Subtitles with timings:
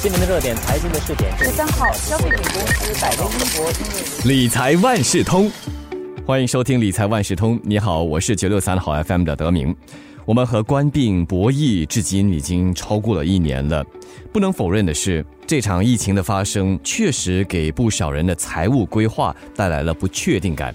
[0.00, 1.36] 新闻的热点，财经的试点。
[1.36, 5.50] 十三号，消费品公司百威英博理财万事通，
[6.24, 7.58] 欢迎收听理财万事通。
[7.64, 9.74] 你好，我是九六三好 FM 的德明。
[10.24, 13.84] 我们和官病博弈至今已经超过了一年了。
[14.32, 20.72] 不能否认的是，这场疫情的发生确实给不少人的财务规划带来了不确定感。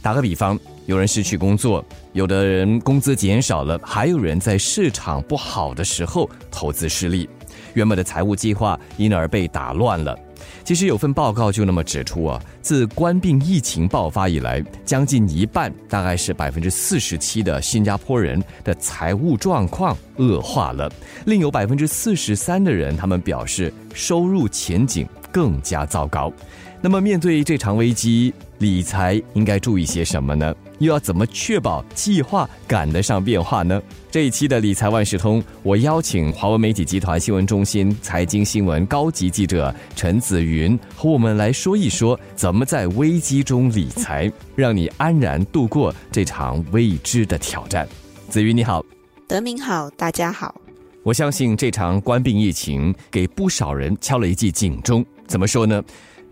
[0.00, 1.84] 打个比方，有人失去工作，
[2.14, 7.28] 有的人工资减少了，还有人在市场不好的时候投资失利。
[7.74, 10.18] 原本的财务计划因而被打乱了。
[10.64, 20.90] 其实有份报告就那么指出啊，自冠病疫情爆发以来，将近一半，大概是百分之四十七的新加坡人的财务状况恶化了。
[21.26, 26.32] 另有百分之四十三的人，他们表示收入前景更加糟糕。
[26.80, 30.54] 那么面对这场危机，理财应该注意些什么呢？
[30.82, 33.80] 又要怎么确保计划赶得上变化呢？
[34.10, 47.88] 这一期的理财万事通，我邀请华文媒体集团新闻中心财经新闻高级记者陈子云和我们来说一说，怎么在危机中理财，让你安然度过这场未知的挑战。
[48.28, 48.84] 子云你好，
[49.26, 50.60] 德明好，大家好。
[51.04, 55.04] 我相信这场冠病疫情给不少人敲了一记警钟。
[55.26, 55.82] 怎么说呢？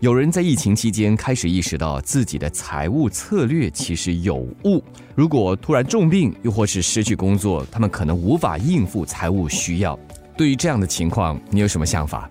[0.01, 4.83] 有人在疫情期间开始意识到自己的财务策略其实有误。
[5.13, 9.97] 如果突然重病，又或是失去工作，他们可能无法应付财务需要。
[10.35, 12.27] 对于这样的情况，你有什么想法？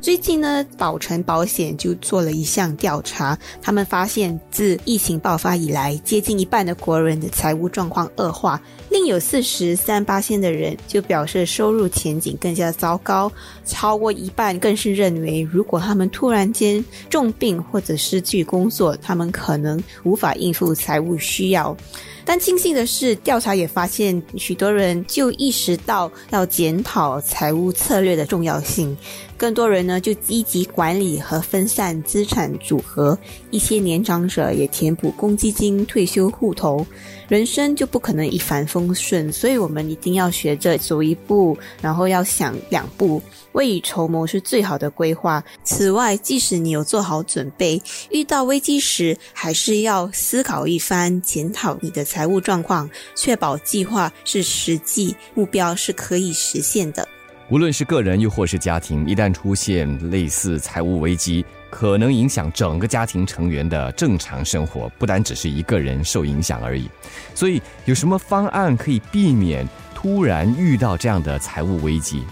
[0.00, 13.30] 最近呢，保诚保险就做了一项调查，他们发现自疫情爆发以来，接近一半的国人的财务状况恶化，另有四十三八线的人就表示收入前景更加糟糕，
[13.66, 21.76] 超过一半更是认为，如果他们突然间重病或者失去工作，他们可能无法应付财务需要。
[22.24, 28.96] 但庆幸的是，调查也发现，许多人就意识到要检讨财务策略的重要性。
[29.40, 33.18] 更多人呢，就积极管理和分散资产组合。
[33.50, 36.86] 一些年长者也填补公积金、退休户头。
[37.26, 43.22] 人生就不可能一帆风顺，所以我们一定要学着走一步，然后要想两步，
[43.52, 45.42] 未雨绸缪是最好的规划。
[45.64, 57.08] 此外，即使你有做好准备，遇到危机时，还是要思考一番，检讨你的财务状况，确保计划是实际目标是可以实现的。
[57.50, 61.44] 无论是个人又或是家庭，一旦出现类似财务危机。
[61.68, 66.88] 可能影响整个家庭成员的正常生活，不单只是一个人受影响而已。
[67.34, 72.22] 所以，有什么方案可以避免突然遇到这样的财务危机？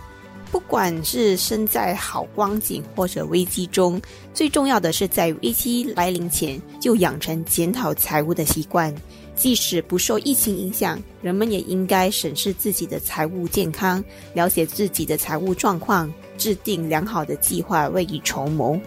[0.51, 4.01] 不管是身在好光景或者危机中，
[4.33, 8.93] 最重要的是在危机来临前就养成检讨财务的习惯。
[9.39, 14.05] 即使不受疫情影响，人们也应该审视自己的财务健康，
[14.35, 18.79] 了解自己的财务状况，制定良好的计划，未雨绸缪。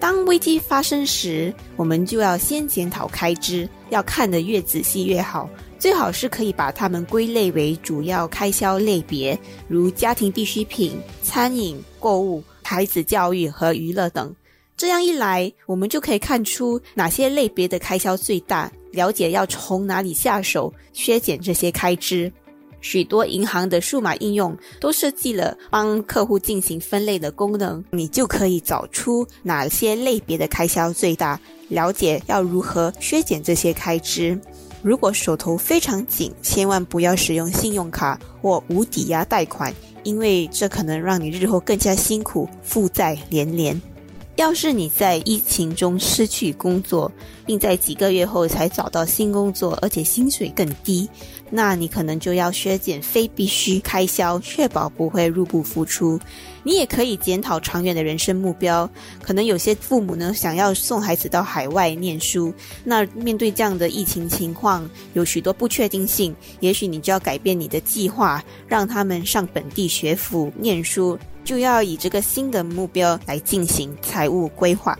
[0.00, 5.48] 当危机发生时，我们就要先检讨开支，要看得越仔细越好。
[5.78, 9.38] 最好是可以把它们归类为主要开销类别，
[9.68, 14.34] 如家庭必需品、餐饮、购物、孩子教育和娱乐等。
[14.76, 22.32] 这样一来，我们就可以看出哪些类别的开销最大，了解要从哪里下手削减这些开支。
[22.82, 34.40] 许多银行的数码应用都设计了帮客户进行分类的功能，你就可以找出哪些类别的开销最大，了解要如何削减这些开支。
[34.82, 43.78] 如果手头非常紧，千万不要使用信用卡或无抵押贷款，因为这可能让你日后更加辛苦，负债连连。
[44.36, 47.12] 要是你在疫情中失去工作，
[47.50, 51.10] 并在几个月后才找到新工作，而且薪水更低，
[51.50, 56.16] 那你可能就要削减非必须开销，确保不会入不敷出。
[56.62, 58.88] 你也可以检讨长远的人生目标。
[59.20, 71.18] 可能有些父母呢想要送孩子到海外念书，那面对这样的疫情情况，有许多不确定性，也许你就要改变你的计划，让他们上本地学府念书。
[71.42, 74.96] 就要以这个新的目标来进行财务规划。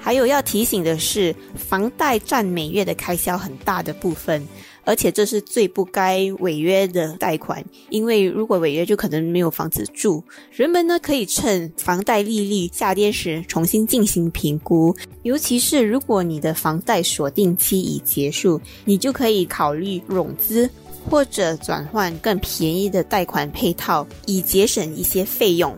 [0.00, 4.42] 还有要提醒的是，房贷占每月的开销很大的部分，
[4.84, 10.24] 而且这是最不该违约的贷款，因为如果违约就可能没有房子住。
[10.50, 20.68] 人们呢可以趁房贷利率下跌时重新进行评估，尤其是如果你的房贷锁定期已结束，你就可以考虑融资。
[21.08, 25.74] 或者转换更便宜的贷款配套，以节省一些费用。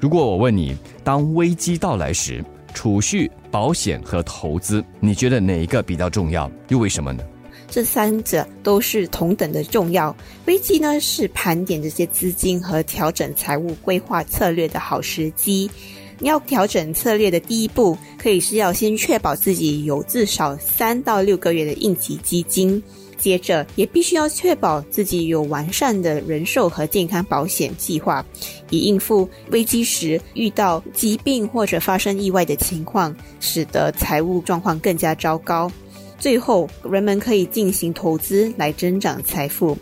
[0.00, 6.50] 如果我问你，当危机到来时，储蓄、保险和投资，你觉得哪一个比较重要？
[6.68, 7.22] 又为什么呢？
[7.70, 10.14] 这三者都是同等的重要。
[10.46, 15.70] 危机呢是盘点这些资金和调整财务规划策略的好时机。
[16.18, 22.82] 你要调整策略的第一步，可以是要先确保自己有至少三到六个月的应急基金。
[23.18, 28.24] 接着，也必须要确保自己有完善的人寿和健康保险计划，
[28.70, 35.70] 以应付危机时遇到疾病或者发生意外的情况，使得财务状况更加糟糕。
[36.18, 39.76] 最后，人们可以进行投资来增长财富。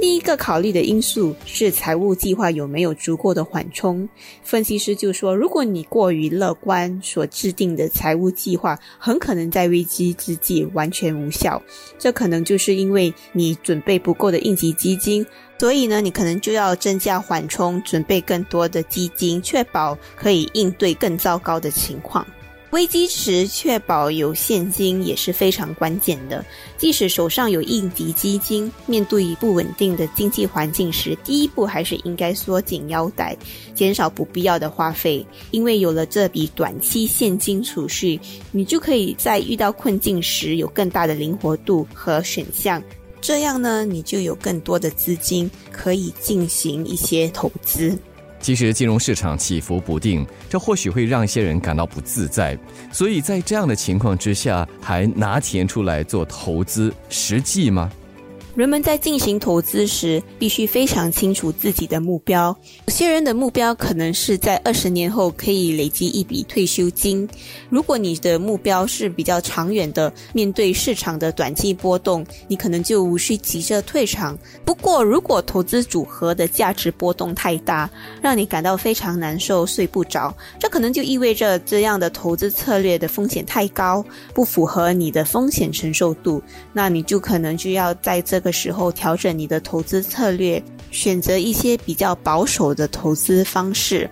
[0.00, 4.08] 另一个考虑的因素是财务计划有没有足够的缓冲。
[4.42, 11.60] 分析师就说，如果你过于乐观，所制定的财务计划很可能在危机之际完全无效。
[11.98, 15.24] 这可能就是因为你准备不够的应急基金，
[15.58, 22.26] 所以呢，你可能就要增加缓冲，准备更多的基金，确保可以应对更糟糕的情况。
[22.70, 26.44] 危机时确保有现金也是非常关键的。
[26.78, 33.36] 即使手上有应急基金，面对不稳定的经济环境时，第一步还是应该缩紧腰带，
[33.74, 35.26] 减少不必要的花费。
[35.50, 38.20] 因为有了这笔短期现金储蓄，
[38.52, 42.80] 你就可以在遇到困境时有更大的灵活度和选项。
[43.20, 47.98] 这样呢，你就有更多的资金可以进行一些投资。
[48.40, 52.58] 其实金融市场起伏不定，这或许会让一些人感到不自在。
[52.90, 57.90] 所以在这样的情况之下，还拿钱出来做投资，实际吗？
[58.56, 62.56] 人们在进行投资时，必须非常清楚自己的目标。
[62.86, 67.28] 有些人的目标可能是在二十年后可以累积一笔退休金。
[67.68, 74.36] 如果你的目标是比较长远的，面对市场的短期波动，你可能就无需急着退场。
[74.64, 77.88] 不过，如果投资组合的价值波动太大，
[78.20, 84.04] 让你感到非常难受、睡不着，这可能就意味着这样的投资策略的风险太高，
[84.34, 86.42] 不符合你的风险承受度。
[86.72, 94.08] 那你就可能就要在这个时候调整你的投资策略，选择一些比较保守的投资方式。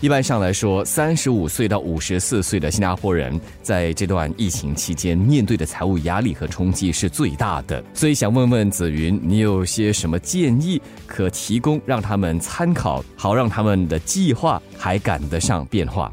[0.00, 7.82] 一般上来说，三十五岁到五十四岁的新加坡人在这段疫情期间面对的财务压力和冲击是最大的。
[7.92, 16.12] 所以想问问紫云，你有些什么建议可提供让他们参考，好让他们的计划还赶得上变化？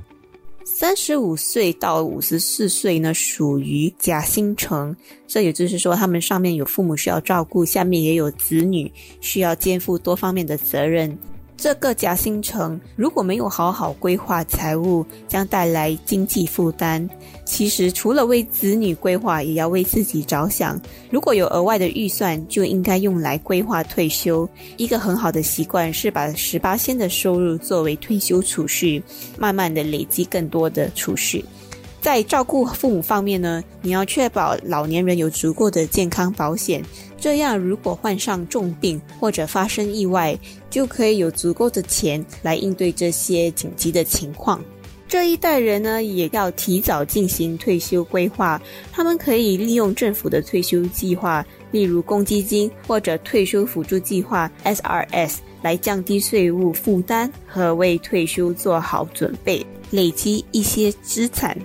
[0.67, 4.93] 三十五岁到五十四岁呢，属于夹心层，
[5.27, 8.91] 这也就是说，他们上面有父母需要照顾，下面也有子女
[9.21, 11.17] 需要肩负多方面的责任。
[11.57, 17.09] 这个夹心层如果没有好好规划财务，将带来经济负担。
[17.45, 20.79] 其实除了为子女规划，也要为自己着想。
[21.09, 24.47] 如果有额外的预算，就应该用来规划退休。
[24.77, 29.01] 一个很好的习惯是把十八仙的收入作为退休储蓄，
[29.37, 31.43] 慢慢的累积更多的储蓄。
[32.01, 36.83] 在照顾父母方面呢，你要确保老年人有足够的健康保险，
[37.17, 40.37] 这样如果患上重病或者发生意外，
[40.69, 44.63] 就可以有足够的钱来应对这些紧急的情况。
[45.07, 48.59] 这一代人呢，也要提早进行退休规划，
[48.91, 61.55] 他们可以利用政府的退休计划，例如公积金或者退休辅助计划 （SRS） 来降低税务负担和为退休做好准备，累积一些资产。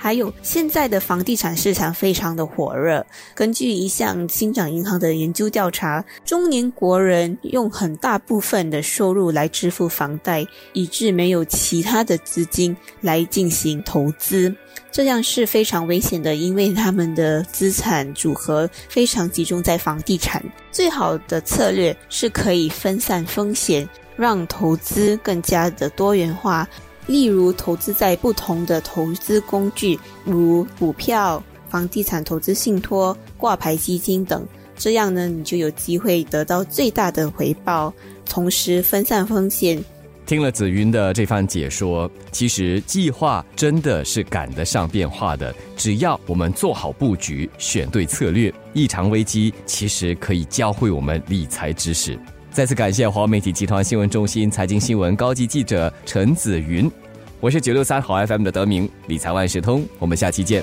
[0.00, 3.04] 还有现在的房地产市场非常的火热。
[3.34, 14.54] 根据一项新长银行的研究调查，中年国人用很大部分的收入来支付房贷，以致没有其他的资金来进行投资。
[14.90, 20.42] 这样是非常危险的，因为他们的资产组合非常集中在房地产。
[20.70, 26.66] 最好的策略是可以分散风险，让投资更加的多元化。
[27.08, 34.46] 例如，投资在不同的投资工具，如股票、房地产投资信托、挂牌基金等，
[34.76, 37.92] 这样呢，你就有机会得到最大的回报，
[38.28, 39.82] 同时分散风险。
[40.26, 45.54] 听了紫云的这番解说，其实计划真的是赶得上变化的。
[45.74, 52.18] 只要我们做好布局，选对策略，异常危机其实可以教会我们理财知识。
[52.58, 56.90] 再次感谢华媒体集团新闻中心财经新闻高级记者陈子云，
[57.38, 60.60] 我是九六三好 FM 的德明，理财万事通，我们下期见。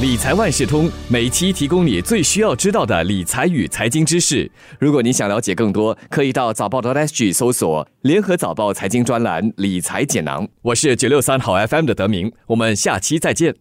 [0.00, 4.50] 理财万事通每期提供你最需要知道的理财与财经知识。
[4.80, 10.48] 如果你想了解更多，可以到早报的 SG 搜索联合早报财经专栏理财简囊。
[10.62, 13.54] 我是九六三好 FM 的德明，我们下期再见。